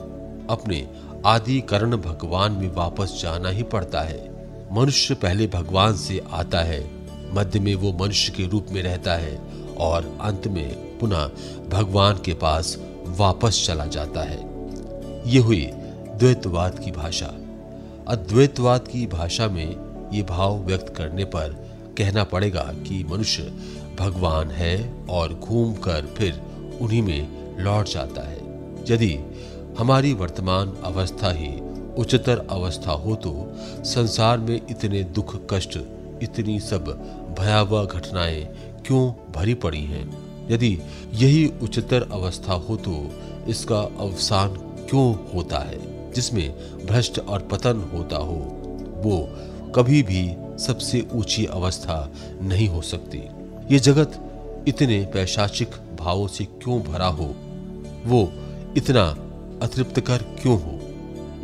अपने 0.47 0.89
आदि 1.27 1.61
करण 1.61 1.97
भगवान 1.97 2.53
में 2.53 2.75
वापस 2.75 3.19
जाना 3.23 3.49
ही 3.49 3.63
पड़ता 3.63 4.01
है। 4.01 4.49
मनुष्य 4.73 5.15
पहले 5.15 5.47
भगवान 5.47 5.97
से 5.97 6.23
आता 6.33 6.61
है। 6.61 6.91
मध्य 7.35 7.61
में 7.61 7.75
वो 7.75 7.93
मनुष्य 7.93 8.33
के 8.33 8.47
रूप 8.47 8.67
में 8.71 8.83
रहता 8.83 9.15
है 9.15 9.37
और 9.79 10.19
अंत 10.21 10.49
में 10.49 10.90
पुनः 11.01 11.31
भगवान 11.69 12.19
के 12.25 12.35
पास 12.35 12.77
वापस 13.19 13.65
चला 13.67 13.87
जाता 13.87 14.23
है। 14.23 14.39
ये 15.27 15.39
हुई 15.39 15.65
द्वैतवाद 16.19 16.79
की 16.79 16.91
भाषा। 16.91 17.27
अद्वैतवाद 18.09 18.89
की 18.89 19.07
भाषा 19.07 19.49
में 19.49 20.11
ये 20.13 20.23
भाव 20.23 20.59
व्यक्त 20.59 20.95
करने 20.97 21.25
पर 21.25 21.49
कहना 21.99 22.25
पड़ेगा 22.25 22.63
कि 22.79 23.05
मनुष्य 23.05 23.43
भगवान 23.99 24.51
है 24.51 25.05
और 25.11 25.35
घूमकर 25.35 26.07
फिर 26.17 26.41
उन्हीं 26.81 27.03
में 27.03 27.61
लौट 27.65 27.89
जाता 27.89 28.23
है। 28.23 28.39
यदि 28.91 29.15
हमारी 29.79 30.13
वर्तमान 30.13 30.77
अवस्था 30.85 31.31
ही 31.33 31.49
उच्चतर 31.99 32.47
अवस्था 32.51 32.93
हो 32.93 33.15
तो 33.15 33.33
संसार 33.85 34.39
में 34.39 34.61
इतने 34.71 35.03
दुख 35.05 35.37
कष्ट, 35.51 35.79
इतनी 36.23 36.59
सब 36.61 36.85
भयावह 37.39 37.85
घटनाएँ 37.85 38.45
क्यों 38.87 39.33
भरी 39.33 39.55
पड़ी 39.55 39.85
हैं? 39.85 40.30
यदि 40.51 40.79
यही 41.13 41.53
उच्चतर 41.63 42.09
अवस्था 42.13 42.53
हो 42.53 42.77
तो 42.77 43.11
इसका 43.49 43.81
अवसान 43.81 44.49
क्यों 44.91 45.35
होता 45.35 45.59
है? 45.59 46.13
जिसमें 46.13 46.53
भ्रष्ट 46.87 47.19
और 47.19 47.41
पतन 47.43 47.91
होता 47.95 48.17
हो, 48.17 48.57
वो 48.97 49.29
कभी 49.75 50.03
भी 50.03 50.35
सबसे 50.63 51.07
ऊँची 51.13 51.47
अवस्था 51.47 52.13
नहीं 52.43 52.69
हो 52.69 52.83
सकती। 52.83 53.19
ये 53.75 53.79
जगत 53.79 54.27
इतने 54.69 55.11
पैशाचिक 55.15 55.71
भावों 55.99 56.29
से 56.29 56.45
क्यों 56.45 56.83
भरा 56.83 57.07
हो? 57.07 57.35
वो 58.07 58.33
इतना 58.77 59.03
अतृप्तकर 59.63 60.19
क्यों 60.19 60.63
हो? 60.63 60.81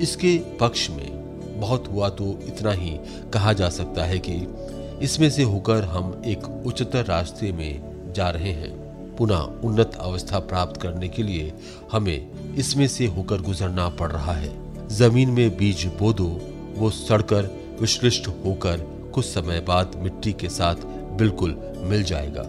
इसके 0.01 0.39
पक्ष 0.39 0.91
में 0.91 1.27
बहुत 1.61 1.89
हुआ 1.89 2.09
तो 2.09 2.41
इतना 2.47 2.73
ही 2.73 2.99
कहा 3.33 3.53
जा 3.53 3.69
सकता 3.69 4.05
है 4.05 4.19
कि 4.19 4.55
इसमें 5.03 5.31
से 5.31 5.43
होकर 5.43 5.85
हम 5.85 6.23
एक 6.27 6.67
उच्चतर 6.67 7.05
रास्ते 7.05 7.53
में 7.53 7.97
जा 8.13 8.31
रहे 8.31 8.53
हैं। 8.53 8.86
पुनः 9.19 9.41
उन्नत 9.65 9.95
अवस्था 10.01 10.39
प्राप्त 10.39 10.81
करने 10.81 11.09
के 11.09 11.23
लिए 11.23 11.53
हमें 11.93 12.55
इसमें 12.55 12.87
से 12.89 13.07
होकर 13.07 13.43
गुजरना 13.43 13.89
पड़ 13.89 14.11
रहा 14.13 14.33
है। 14.33 14.55
ज़मीन 14.89 15.31
में 15.31 15.57
बीज 15.57 15.85
बो 15.99 16.13
दो 16.13 16.29
वो 16.77 16.91
सड़कर 16.91 17.51
विश्लिष्ट 17.81 18.29
होकर 18.45 18.81
कुछ 19.15 19.25
समय 19.25 19.61
बाद 19.61 19.93
मिट्टी 19.97 20.33
के 20.33 20.49
साथ 20.49 20.87
बिल्कुल 21.19 21.57
मिल 21.83 22.03
जाएगा। 22.03 22.43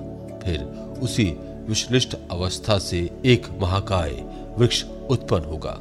फिर 0.44 0.64
उसी 1.02 1.26
विश्लिष्ट 1.68 2.16
अवस्था 2.32 2.78
से 2.80 3.10
एक 3.26 3.48
महाकाय 3.62 4.12
वृक्ष 4.58 4.84
उत्पन्न 5.10 5.44
होगा। 5.44 5.80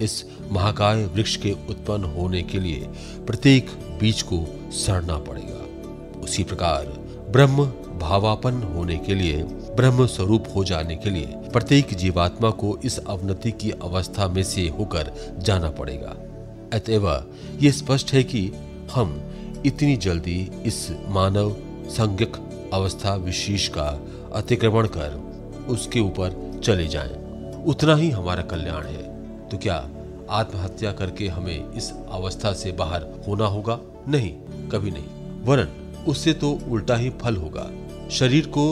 इस 0.00 0.24
महाकाय 0.52 1.04
वृक्ष 1.04 1.36
के 1.36 1.50
उत्पन्न 1.70 2.04
होने 2.04 2.42
के 2.42 2.60
लिए 2.60 2.88
प्रत्येक 3.26 3.70
बीज 4.00 4.22
को 4.22 4.44
सड़ना 4.72 5.16
पड़ेगा। 5.18 6.20
उसी 6.20 6.44
प्रकार 6.44 6.86
ब्रह्म 7.30 7.64
भावापन्न 7.98 8.62
होने 8.74 8.96
के 8.96 9.14
लिए 9.14 9.42
ब्रह्म 9.76 10.06
स्वरूप 10.06 10.44
हो 10.56 10.64
जाने 10.64 10.96
के 10.96 11.10
लिए 11.10 11.26
प्रत्येक 11.26 11.94
जीवात्मा 11.94 12.50
को 12.50 12.78
इस 12.84 12.98
अवनति 12.98 13.52
की 13.52 13.70
अवस्था 13.70 14.28
में 14.28 14.42
से 14.42 14.68
होकर 14.68 15.12
जाना 15.38 15.70
पड़ेगा। 15.70 16.16
अतएव 16.72 17.08
ये 17.60 17.72
स्पष्ट 17.72 18.12
है 18.12 18.22
कि 18.24 18.52
हम 18.92 19.20
इतनी 19.66 19.96
जल्दी 19.96 20.50
इस 20.64 20.90
मानव 21.08 21.56
संज्ञक 21.88 22.36
अवस्था 22.72 23.14
विशेष 23.14 23.68
का 23.68 23.88
अतिक्रमण 24.34 24.86
कर 24.86 25.18
उसके 25.68 26.00
ऊपर 26.00 26.60
चले 26.64 26.86
जाएँ, 26.86 27.64
उतना 27.64 27.96
ही 27.96 28.10
हमारा 28.10 28.42
कल्याण 28.42 28.84
है। 28.84 29.48
तो 29.48 29.58
क्या 29.58 29.76
आत्महत्या 30.30 30.92
करके 30.92 31.28
हमें 31.28 31.72
इस 31.72 31.92
अवस्था 32.08 32.52
से 32.52 32.72
बाहर 32.72 33.06
होना 33.28 33.46
होगा? 33.46 33.78
नहीं 34.08 34.32
कभी 34.68 34.90
नहीं। 34.90 35.44
वरन 35.44 35.68
उससे 36.08 36.32
तो 36.32 36.58
उल्टा 36.68 36.96
ही 36.96 37.10
फल 37.10 37.36
होगा। 37.36 37.70
शरीर 38.10 38.46
को 38.46 38.64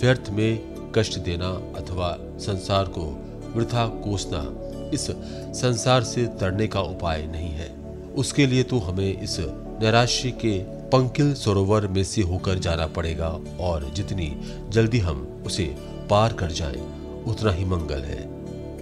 व्यर्थ 0.00 0.30
में 0.30 0.92
कष्ट 0.96 1.18
देना 1.18 1.48
अथवा 1.76 2.16
संसार 2.38 2.84
को 2.88 3.04
वृथा 3.54 3.86
कोसना 4.04 4.42
इस 4.94 5.06
संसार 5.60 6.02
से 6.02 6.26
तरने 6.40 6.66
का 6.66 6.80
उपाय 6.80 7.26
नहीं 7.26 7.50
है। 7.50 7.68
उसके 8.16 8.46
लिए 8.46 8.62
तो 8.62 8.78
हमें 8.78 9.22
इस 9.22 9.36
नैराश्य 9.80 10.30
के 10.30 10.58
पंकिल 10.88 11.34
सरोवर 11.34 11.86
में 11.86 12.02
से 12.04 12.22
होकर 12.22 12.58
जाना 12.58 12.86
पड़ेगा 12.86 13.28
और 13.60 13.90
जितनी 13.94 14.30
जल्दी 14.68 14.98
हम 14.98 15.42
उसे 15.46 15.64
पार 16.10 16.32
कर 16.32 16.50
जाएँ, 16.50 16.82
उतना 17.26 17.52
ही 17.52 17.64
मंगल 17.64 18.02
है। 18.02 18.22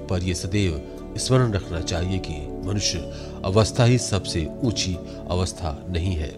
पर 0.07 0.23
यह 0.23 0.35
सदैव 0.35 1.15
स्मरण 1.19 1.53
रखना 1.53 1.81
चाहिए 1.81 2.19
कि 2.19 2.35
मनुष्य 2.69 2.99
अवस्था 3.45 3.85
ही 3.85 3.99
सबसे 3.99 4.47
ऊँची 4.65 4.95
अवस्था 5.31 5.87
नहीं 5.89 6.15
है। 6.15 6.35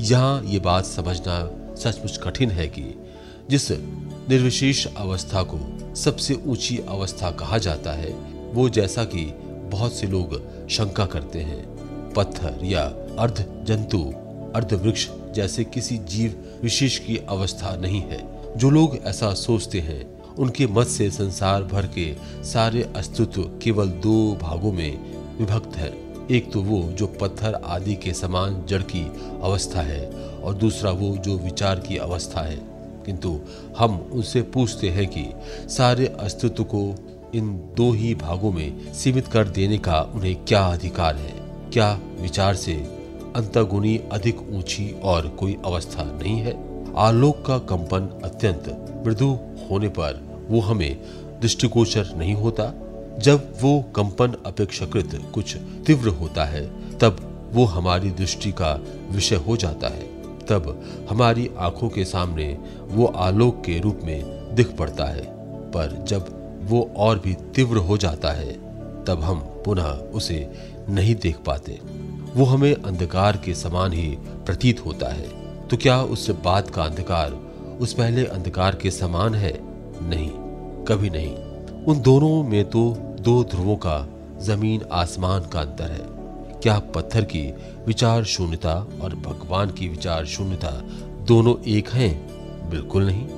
यहाँ 0.00 0.42
ये 0.44 0.58
बात 0.60 0.84
समझना 0.84 1.38
सचमुच 1.74 2.20
कठिन 2.22 2.50
है 2.50 2.66
कि 2.68 2.84
जिस 3.50 3.70
निर्विशेष 4.28 4.86
अवस्था 4.96 5.42
को 5.42 5.58
सबसे 5.94 6.34
ऊँची 6.34 6.78
अवस्था 6.88 7.30
कहा 7.30 7.58
जाता 7.58 7.92
है। 7.92 8.10
वो 8.52 8.68
जैसा 8.68 9.04
कि 9.04 9.24
बहुत 9.70 9.92
से 9.92 10.06
लोग 10.06 10.42
शंका 10.68 11.06
करते 11.06 11.38
हैं। 11.38 11.66
पत्थर 12.16 12.60
या 12.62 12.82
अर्ध 13.18 13.64
जंतु, 13.64 14.14
अर्ध 14.54 14.72
वृक्ष 14.72 15.08
जैसे 15.34 15.64
किसी 15.64 15.98
जीव 15.98 16.58
विशेष 16.62 16.98
की 16.98 17.16
अवस्था 17.16 17.76
नहीं 17.76 18.00
है। 18.00 18.42
जो 18.56 18.70
लोग 18.70 18.96
ऐसा 18.96 19.34
सोचते 19.34 19.80
हैं, 19.80 20.22
उनके 20.22 20.66
मत 20.66 20.86
से 20.86 21.10
संसार 21.10 21.62
भर 21.62 21.86
के 21.86 22.16
सारे 22.44 22.92
अस्तित्व 22.96 23.42
केवल 23.42 23.88
दो 23.88 24.38
भागों 24.42 24.72
में 24.72 24.98
विभक्त 25.38 25.76
है। 25.76 26.12
एक 26.30 26.52
तो 26.52 26.62
वो 26.62 26.92
जो 26.92 27.06
पत्थर 27.06 27.54
आदि 27.54 27.94
के 27.94 28.12
समान 28.12 28.66
जड़ 28.66 28.82
की 28.82 29.12
अवस्था 29.42 29.82
है 29.82 30.10
और 30.42 30.54
दूसरा 30.54 30.90
वो 30.90 31.16
जो 31.16 31.38
विचार 31.38 31.80
की 31.80 31.96
अवस्था 31.96 32.40
है। 32.40 32.71
किंतु 33.06 33.40
हम 33.78 34.10
उनसे 34.12 34.42
पूछते 34.42 34.88
हैं 34.88 35.06
कि 35.06 35.32
सारे 35.68 36.06
अस्तित्व 36.06 36.64
को 36.64 36.94
इन 37.34 37.72
दो 37.76 37.92
ही 37.92 38.14
भागों 38.14 38.52
में 38.52 38.94
सीमित 38.94 39.26
कर 39.26 39.48
देने 39.48 39.78
का 39.78 40.00
उन्हें 40.00 40.44
क्या 40.44 40.66
अधिकार 40.66 41.16
है? 41.16 41.34
क्या 41.72 42.00
विचार 42.20 42.54
से 42.54 42.72
अंतगुणी 43.36 44.00
अधिक 44.12 44.40
ऊँची 44.52 45.00
और 45.02 45.28
कोई 45.28 45.56
अवस्था 45.64 46.04
नहीं 46.04 46.38
है? 46.38 46.72
आलोक 46.96 47.46
का 47.46 47.58
कंपन 47.58 48.20
अत्यंत 48.24 48.94
मृदु 49.06 49.38
होने 49.70 49.88
पर 49.88 50.46
वो 50.48 50.60
हमें 50.60 51.00
दृष्टिगोचर 51.40 52.06
नहीं 52.16 52.34
होता। 52.34 52.74
जब 53.18 53.54
वो 53.62 53.84
कंपन 53.96 54.36
अपेक्षाकृत 54.46 55.30
कुछ 55.34 55.56
तीव्र 55.56 56.08
होता 56.08 56.44
है, 56.44 56.66
तब 56.98 57.28
वो 57.52 57.64
हमारी 57.64 58.10
दृष्टि 58.10 58.52
का 58.52 58.80
विषय 59.10 59.36
हो 59.36 59.56
जाता 59.56 59.88
है। 59.88 60.11
तब 60.52 60.82
हमारी 61.10 61.50
आँखों 61.58 61.88
के 61.88 62.04
सामने 62.04 62.58
वो 62.82 63.06
आलोक 63.06 63.60
के 63.60 63.78
रूप 63.78 64.00
में 64.04 64.54
दिख 64.54 64.76
पड़ता 64.76 65.04
है। 65.04 65.22
पर 65.70 66.04
जब 66.08 66.42
वो 66.62 66.90
और 66.96 67.18
भी 67.18 67.34
तीव्र 67.34 67.76
हो 67.76 67.96
जाता 67.96 68.30
है, 68.30 68.52
तब 69.04 69.20
हम 69.22 69.38
पुनः 69.38 69.84
उसे 69.84 70.52
नहीं 70.88 71.14
देख 71.14 71.38
पाते। 71.46 71.80
वो 72.34 72.44
हमें 72.44 72.74
अंधकार 72.74 73.36
के 73.36 73.54
समान 73.54 73.92
ही 73.92 74.18
प्रतीत 74.20 74.86
होता 74.86 75.08
है। 75.08 75.42
तो 75.68 75.76
क्या 75.76 76.02
उस 76.02 76.30
बात 76.30 76.70
का 76.70 76.82
अंधकार 76.82 77.32
उस 77.80 77.92
पहले 77.92 78.26
अंधकार 78.26 78.74
के 78.74 78.90
समान 78.90 79.34
है? 79.34 79.58
नहीं, 80.08 80.30
कभी 80.84 81.10
नहीं। 81.10 81.36
उन 81.84 82.00
दोनों 82.00 82.44
में 82.44 82.70
तो 82.70 82.96
दो 83.20 83.44
ध्रुवों 83.44 83.76
का, 83.76 84.08
ज़मीन 84.40 84.82
आसमान 84.92 85.40
का 85.40 85.60
अंतर 85.60 85.90
है। 85.90 86.21
क्या 86.62 86.78
पत्थर 86.78 87.24
की 87.24 87.54
विचार 87.86 88.24
शून्यता 88.24 88.74
और 88.74 89.14
भगवान 89.14 89.70
की 89.70 89.88
विचार 89.88 90.26
शून्यता 90.26 90.70
दोनों 91.24 91.64
एक 91.64 91.88
हैं? 91.88 92.26
बिल्कुल 92.70 93.06
नहीं। 93.06 93.28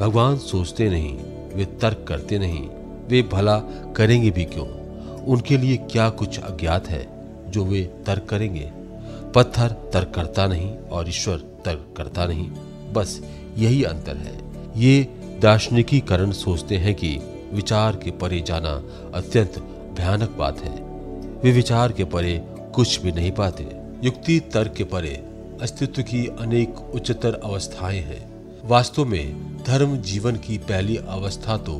भगवान 0.00 0.38
सोचते 0.38 0.90
नहीं, 0.90 1.18
वे 1.54 1.64
तर्क 1.64 2.04
करते 2.08 2.38
नहीं, 2.38 2.68
वे 3.08 3.22
भला 3.22 3.58
करेंगे 3.96 4.30
भी 4.30 4.44
क्यों? 4.44 4.68
उनके 5.24 5.56
लिए 5.58 5.76
क्या 5.76 6.10
कुछ 6.10 6.38
अज्ञात 6.38 6.88
है 6.88 7.08
जो 7.50 7.64
वे 7.64 7.94
तर्क 8.06 8.24
करेंगे? 8.24 8.70
पत्थर 9.34 9.90
तर्क 9.92 10.12
करता 10.14 10.46
नहीं 10.46 10.76
और 10.76 11.08
ईश्वर 11.08 11.36
तर्क 11.36 11.94
करता 11.96 12.26
नहीं। 12.26 12.50
बस 12.92 13.22
यही 13.58 13.82
अंतर 13.82 14.16
है। 14.16 14.38
ये 14.76 15.02
दार्शनिकीकरण 15.42 16.30
सोचते 16.30 16.76
हैं 16.76 16.94
कि 16.94 17.18
विचार 17.52 17.96
के 17.96 18.10
परे 18.10 18.40
जाना 18.40 18.82
अत्यंत 19.14 19.58
भयानक 19.98 20.30
बात 20.30 20.60
है। 20.60 20.92
वे 21.42 21.52
विचार 21.52 21.92
के 21.92 22.04
परे 22.04 22.51
कुछ 22.74 23.00
भी 23.00 23.12
नहीं 23.12 23.32
पाते। 23.32 23.68
युक्ति 24.04 24.40
तर्क 24.40 24.72
के 24.72 24.84
परे 24.84 25.24
अस्तित्व 25.62 26.02
की 26.02 26.26
अनेक 26.26 26.80
उच्चतर 26.94 27.40
अवस्थाएँ 27.44 28.00
हैं। 28.00 28.32
वास्तव 28.64 29.04
में 29.04 29.56
धर्म 29.66 29.96
जीवन 29.96 30.36
की 30.36 30.58
पहली 30.58 30.96
अवस्था 30.96 31.56
तो 31.56 31.72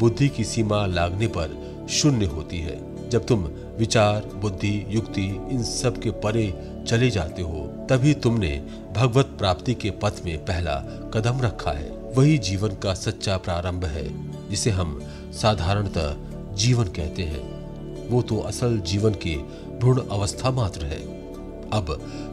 बुद्धि 0.00 0.28
की 0.28 0.44
सीमा 0.44 0.86
लागने 0.86 1.26
पर 1.26 1.78
शून्य 1.90 2.26
होती 2.26 2.58
है। 2.58 3.08
जब 3.08 3.26
तुम 3.26 3.44
विचार, 3.78 4.30
बुद्धि, 4.34 4.86
युक्ति, 4.88 5.26
इन 5.50 5.62
सब 5.62 6.00
के 6.00 6.10
परे 6.10 6.54
चले 6.88 7.10
जाते 7.10 7.42
हो, 7.42 7.86
तभी 7.90 8.14
तुमने 8.14 8.66
भगवत 8.92 9.26
प्राप्ति 9.26 9.74
के 9.74 9.90
पथ 9.90 10.12
में 10.24 10.44
पहला 10.44 10.74
कदम 11.14 11.40
रखा 11.40 11.70
है। 11.70 11.90
वही 12.16 12.38
जीवन 12.38 12.68
का 12.68 12.94
सच्चा 12.94 13.36
प्रारंभ 13.36 13.84
है, 13.84 14.08
जिसे 14.50 14.70
हम 14.70 15.02
साधारणतः 15.32 16.16
जीवन 16.54 16.84
कहते 16.84 17.22
हैं। 17.22 17.62
वो 18.08 18.22
तो 18.22 18.38
असल 18.38 18.78
जीवन 18.78 19.12
की 19.12 19.44
भ्रूण 19.82 20.00
अवस्था 20.00 20.50
मात्र 20.50 20.86
है। 20.86 21.00
अब 21.72 21.86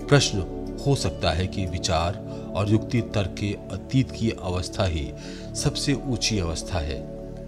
प्रश्न 0.10 0.40
हो 0.86 0.96
सकता 0.96 1.32
है 1.32 1.46
कि 1.48 1.66
विचार 1.66 2.18
और 2.56 2.70
युक्ति 2.70 3.02
तर्क 3.02 3.36
के 3.40 3.48
अतीत 3.72 4.12
की 4.12 4.30
अवस्था 4.32 4.86
ही 4.86 5.12
सबसे 5.56 5.94
ऊँची 5.94 6.40
अवस्था 6.40 6.80
है। 6.80 6.98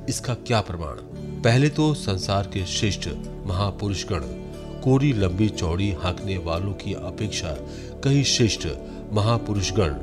इसका 0.10 0.34
क्या 0.34 0.62
प्रमाण? 0.62 0.96
पहले 1.42 1.70
तो 1.70 1.94
संसार 1.94 2.48
के 2.48 2.66
श्रेष्ठ 2.66 3.08
महापुरुषगण 3.46 4.20
कोरी 4.84 5.12
लंबी 5.14 5.50
चौड़ी 5.50 5.92
हाँकने 5.92 6.38
वालों 6.38 6.74
की 6.74 6.94
अपेक्षा 6.94 7.56
कई 8.04 8.24
श्रेष्ठ 8.24 8.68
महापुरुषगण, 9.14 9.94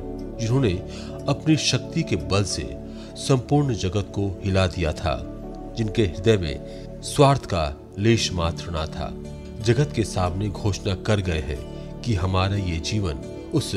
जिन्होंने 0.40 0.72
अपनी 1.28 1.56
शक्ति 1.56 2.02
के 2.02 2.16
बल 2.16 2.44
से 2.44 2.68
संपूर्ण 3.16 3.74
जगत 3.74 4.12
को 4.14 4.28
हिला 4.44 4.66
दिया 4.66 4.92
था, 4.92 5.16
जिनके 5.76 6.02
हृदय 6.02 6.36
में 6.36 7.02
स्वार्थ 7.02 7.46
का 7.46 7.64
लेश 7.98 8.32
मात्र 8.32 8.70
ना 8.70 8.86
था। 8.86 9.12
जगत 9.68 9.92
के 9.92 10.04
सामने 10.04 10.48
घोषणा 10.48 10.94
कर 10.94 11.20
गए 11.20 11.38
हैं 11.38 12.00
कि 12.00 12.14
हमारा 12.14 12.56
ये 12.56 12.76
जीवन 12.76 13.14
उस 13.54 13.76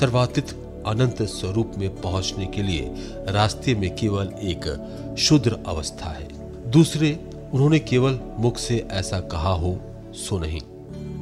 सर्वातीत 0.00 0.50
अनंत 0.86 1.22
स्वरूप 1.22 1.72
में 1.78 2.00
पहुँचने 2.00 2.46
के 2.46 2.62
लिए 2.62 2.90
रास्ते 3.28 3.74
में 3.74 3.96
केवल 3.96 4.26
एक 4.26 4.66
शुद्र 5.18 5.58
अवस्था 5.66 6.10
है। 6.10 6.28
दूसरे, 6.70 7.30
उन्होंने 7.52 7.78
केवल 7.78 8.20
मुख 8.38 8.58
से 8.58 8.88
ऐसा 8.90 9.20
कहा 9.20 9.52
हो, 9.52 9.80
सो 10.14 10.38
नहीं। 10.38 10.60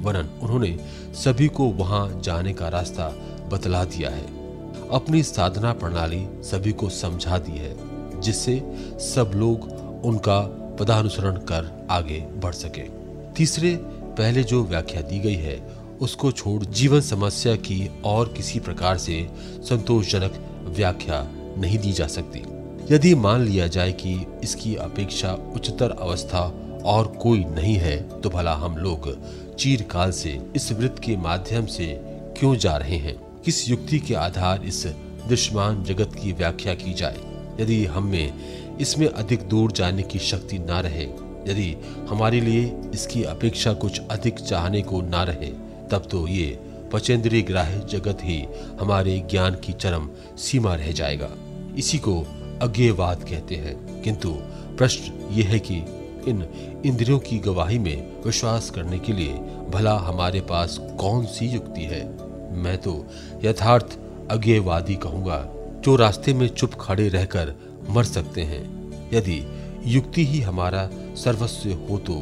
वरन 0.03 0.27
उन्होंने 0.43 0.79
सभी 1.15 1.49
को 1.49 1.65
वहाँ 1.65 2.21
जाने 2.25 2.53
का 2.53 2.69
रास्ता 2.69 3.09
बतला 3.53 3.85
दिया 3.85 4.11
है। 4.11 4.27
अपनी 4.89 5.23
साधना 5.23 5.73
प्रणाली 5.73 6.27
सभी 6.43 6.73
को 6.73 6.89
समझा 6.89 7.39
दी 7.39 7.59
है, 7.59 7.77
जिससे 8.21 8.63
सब 9.01 9.33
लोग 9.35 9.63
उनका 10.05 10.41
पदानुसरण 10.81 11.37
कर 11.37 11.87
आगे 11.91 12.21
बढ़ 12.21 12.55
सके। 12.55 12.99
तीसरे 13.37 13.98
पहले 14.19 14.43
जो 14.45 14.63
व्याख्या 14.65 15.01
दी 15.01 15.19
गई 15.19 15.35
है, 15.35 15.57
उसको 16.01 16.31
छोड़ 16.33 16.63
जीवन 16.65 17.01
समस्या 17.01 17.55
की 17.57 17.91
और 18.05 18.33
किसी 18.37 18.61
प्रकार 18.61 18.99
से 18.99 19.27
संतोषजनक 19.61 20.39
व्याख्या 20.77 21.21
नहीं 21.59 21.79
दी 21.79 21.93
जा 21.93 22.07
सकती। 22.07 22.43
यदि 22.95 23.15
मान 23.15 23.41
लिया 23.41 23.67
जाए 23.67 23.93
कि 23.93 24.15
इसकी 24.43 24.75
अपेक्षा 24.77 25.33
उच्चतर 25.55 25.91
अवस्था 25.91 26.41
और 26.85 27.07
कोई 27.23 27.45
नहीं 27.45 27.75
है 27.75 27.97
तो 28.21 28.31
भला 28.31 28.55
हम 28.55 28.77
लोग 28.77 29.09
चीरकाल 29.55 30.11
से 30.11 30.39
इस 30.57 30.71
वृत्त 30.73 30.99
के 30.99 31.17
माध्यम 31.17 31.67
से 31.67 31.87
क्यों 32.39 32.55
जा 32.57 32.77
रहे 32.77 32.97
हैं? 32.97 33.17
किस 33.45 33.69
युक्ति 33.69 33.99
के 33.99 34.15
आधार 34.15 34.65
इस 34.65 34.85
दृश्यमान 35.29 35.83
जगत 35.85 36.15
की 36.23 36.33
व्याख्या 36.33 36.75
की 36.75 36.95
जाए? 36.95 37.17
यदि 37.61 37.85
हम 37.85 38.15
इसमें 38.81 39.07
अधिक 39.09 39.43
दूर 39.43 39.73
जाने 39.73 40.03
की 40.03 40.19
शक्ति 40.19 40.59
ना 40.59 40.81
रहे 40.81 41.07
यदि 41.47 41.77
हमारे 42.09 42.41
लिए 42.41 42.77
इसकी 42.95 43.23
अपेक्षा 43.23 43.73
कुछ 43.73 44.01
अधिक 44.11 44.35
चाहने 44.35 44.83
को 44.83 45.01
ना 45.01 45.23
रहे, 45.23 45.47
तब 45.91 46.09
तो 46.11 46.29
ये 46.29 46.61
पचेंद्रीय 46.93 47.43
ग्राह्य 47.43 47.87
जगत 47.91 48.19
ही 48.23 48.47
हमारे 48.81 49.27
ज्ञान 49.31 49.55
की 49.55 49.73
चरम 49.73 50.11
सीमा 50.37 50.75
रह 50.75 50.93
जाएगा। 50.93 51.31
इसी 51.79 51.99
को 51.99 52.27
अज्ञेयवाद 52.63 53.25
कहते 53.31 53.55
हैं। 53.55 54.03
किंतु 54.03 54.37
प्रश्न 54.79 55.29
ये 55.31 55.43
है 55.43 55.59
कि 55.59 55.75
इन 56.29 56.49
इंद्रियों 56.87 57.19
की 57.19 57.39
गवाही 57.39 57.79
में 57.79 58.23
विश्वास 58.27 58.71
करने 58.71 58.99
के 58.99 59.13
लिए 59.13 59.33
भला 59.71 59.99
हमारे 59.99 60.41
पास 60.41 60.79
कौन 60.81 61.27
सी 61.27 61.47
युक्ति 61.47 61.83
है? 61.83 62.29
मैं 62.53 62.79
तो 62.79 63.07
यथार्थ 63.45 63.99
अज्ञेयवादी 64.31 64.95
कहूँगा, 64.95 65.49
जो 65.85 65.97
रास्ते 65.97 66.35
में 66.35 66.49
चुप 66.49 66.71
खड़े 66.81 67.09
रहकर 67.09 67.55
मर 67.91 68.05
सकते 68.05 68.43
हैं। 68.43 68.89
यदि 69.15 69.43
युक्ति 69.89 70.25
ही 70.27 70.41
हमारा 70.41 70.89
सर्वस्व 71.15 71.71
हो 71.91 71.99
तो 71.99 72.15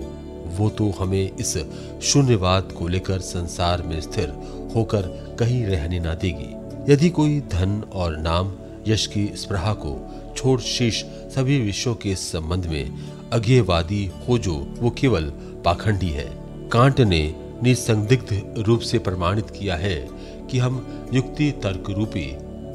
वो 0.46 0.68
तो 0.70 0.90
हमें 0.90 1.36
इस 1.36 1.56
शून्यवाद 2.02 2.72
को 2.72 2.88
लेकर 2.88 3.18
संसार 3.18 3.82
में 3.82 4.00
स्थिर 4.00 4.28
होकर 4.74 5.02
कहीं 5.38 5.64
रहने 5.64 5.98
ना 6.00 6.14
देगी। 6.14 6.92
यदि 6.92 7.10
कोई 7.10 7.40
धन 7.40 7.82
और 7.92 8.16
नाम, 8.16 8.52
यश 8.88 9.06
की 9.06 9.26
स्प्रहा 9.36 9.72
को 9.72 9.94
छोड़ 10.36 10.60
शेष 10.60 11.02
सभी 11.04 11.60
विषयों 11.60 11.94
के 11.94 12.14
संबंध 12.14 12.66
में 12.66 12.94
अज्ञेयवादी 13.32 14.10
हो 14.28 14.38
जो, 14.38 14.54
वो 14.78 14.90
केवल 14.90 15.24
पाखंडी 15.64 16.08
है। 16.08 16.30
कांट 16.68 17.00
ने 17.00 17.34
निसंदिग्ध 17.62 18.54
रूप 18.58 18.80
से 18.80 18.98
प्रमाणित 18.98 19.50
किया 19.50 19.76
है 19.76 20.08
कि 20.50 20.58
हम 20.58 21.08
युक्ति 21.14 21.50
तर्क 21.52 21.90
रूपी 21.90 22.30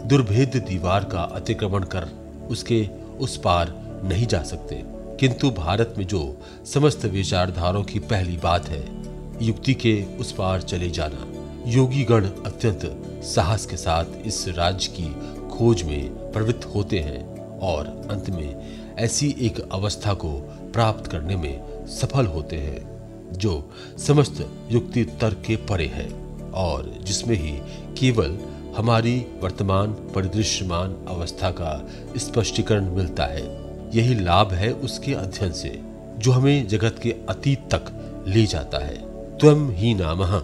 दुर्भेद 0.06 0.65
दीवार 0.69 1.04
का 1.04 1.21
अतिक्रमण 1.21 1.84
कर 1.84 2.10
उसके 2.49 2.88
उस 3.19 3.38
पार 3.38 3.80
नहीं 4.03 4.27
जा 4.27 4.43
सकते। 4.43 4.83
किंतु 5.19 5.51
भारत 5.51 5.95
में 5.97 6.07
जो 6.07 6.37
समस्त 6.65 7.05
विचारधारों 7.05 7.83
की 7.83 7.99
पहली 7.99 8.37
बात 8.37 8.69
है, 8.69 9.01
युक्ति 9.45 9.73
के 9.73 10.05
उस 10.19 10.31
पार 10.31 10.61
चले 10.61 10.89
जाना। 10.89 11.27
योगी 11.67 12.03
गण 12.03 12.25
अत्यंत 12.25 13.05
साहस 13.23 13.65
के 13.65 13.77
साथ 13.77 14.05
इस 14.25 14.47
राज्य 14.47 14.89
की 14.99 15.15
खोज 15.49 15.83
में 15.83 16.31
प्रवृत्त 16.31 16.65
होते 16.65 16.99
हैं 16.99 17.39
और 17.59 18.07
अंत 18.11 18.29
में 18.29 18.81
ऐसी 18.95 19.35
एक 19.39 19.69
अवस्था 19.71 20.13
को 20.13 20.31
प्राप्त 20.73 21.11
करने 21.11 21.35
में 21.35 21.87
सफल 21.87 22.25
होते 22.25 22.55
हैं, 22.55 22.91
जो 23.33 23.71
समस्त 23.97 24.49
युक्ति 24.71 25.03
तर्क 25.03 25.43
के 25.47 25.55
परे 25.55 25.85
है 25.85 26.09
और 26.51 26.93
जिसमें 27.03 27.35
ही 27.35 27.59
केवल 27.99 28.39
हमारी 28.77 29.25
वर्तमान 29.41 29.91
परिदृश्यमान 29.91 31.05
अवस्था 31.07 31.51
का 31.51 31.89
स्पष्टीकरण 32.17 32.91
मिलता 32.91 33.25
है। 33.25 33.61
यही 33.93 34.15
लाभ 34.15 34.51
है 34.51 34.71
उसके 34.73 35.13
अध्ययन 35.13 35.51
से, 35.51 35.82
जो 36.17 36.32
हमें 36.32 36.67
जगत 36.67 36.95
के 37.04 37.15
अतीत 37.30 37.60
तक 37.60 37.86
ले 38.27 38.45
जाता 38.45 38.77
है। 38.86 38.97
त्वम 39.38 39.71
ही 39.71 39.93
नाम। 39.93 40.39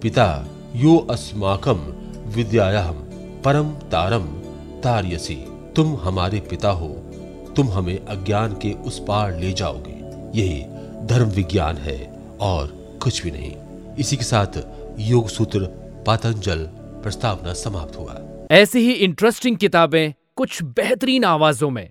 पिता, 0.00 0.46
यो 0.76 0.96
अस्माकम 0.96 1.94
विद्यायाम 2.26 2.94
परम 3.42 3.70
तारम 3.70 4.24
तार्यसी। 4.80 5.44
तुम 5.76 5.96
हमारे 5.96 6.40
पिता 6.40 6.70
हो, 6.70 6.88
तुम 7.56 7.68
हमें 7.68 8.06
अज्ञान 8.06 8.52
के 8.52 8.72
उस 8.72 8.98
पार 9.08 9.38
ले 9.38 9.52
जाओगे। 9.52 10.02
यही 10.40 10.64
धर्म 11.06 11.28
विज्ञान 11.28 11.76
है 11.76 12.12
और 12.40 12.66
कुछ 13.02 13.22
भी 13.22 13.30
नहीं। 13.30 13.52
इसी 13.98 14.16
के 14.16 14.24
साथ 14.24 14.60
योग 14.98 15.28
सूत्र 15.28 15.60
पातंजल 16.06 16.58
प्रस्तावना 17.02 17.52
समाप्त 17.52 17.98
हुआ। 17.98 18.20
ऐसी 18.50 18.78
ही 18.78 18.92
इंटरेस्टिंग 18.92 19.56
किताबें 19.56 20.12
कुछ 20.36 20.62
बेहतरीन 20.62 21.24
आवाजों 21.24 21.70
में। 21.70 21.90